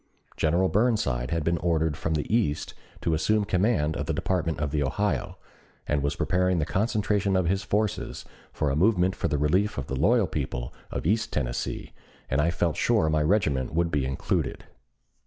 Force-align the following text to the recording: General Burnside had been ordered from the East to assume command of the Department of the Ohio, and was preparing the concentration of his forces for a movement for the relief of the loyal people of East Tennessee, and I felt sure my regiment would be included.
General 0.35 0.67
Burnside 0.67 1.29
had 1.29 1.43
been 1.43 1.59
ordered 1.59 1.95
from 1.95 2.15
the 2.15 2.35
East 2.35 2.73
to 3.01 3.13
assume 3.13 3.45
command 3.45 3.95
of 3.95 4.07
the 4.07 4.15
Department 4.15 4.59
of 4.59 4.71
the 4.71 4.81
Ohio, 4.81 5.37
and 5.85 6.01
was 6.01 6.15
preparing 6.15 6.57
the 6.57 6.65
concentration 6.65 7.35
of 7.35 7.45
his 7.45 7.61
forces 7.61 8.25
for 8.51 8.71
a 8.71 8.75
movement 8.75 9.15
for 9.15 9.27
the 9.27 9.37
relief 9.37 9.77
of 9.77 9.85
the 9.85 9.95
loyal 9.95 10.25
people 10.25 10.73
of 10.89 11.05
East 11.05 11.31
Tennessee, 11.31 11.93
and 12.31 12.41
I 12.41 12.49
felt 12.49 12.77
sure 12.77 13.11
my 13.11 13.21
regiment 13.21 13.75
would 13.75 13.91
be 13.91 14.03
included. 14.03 14.63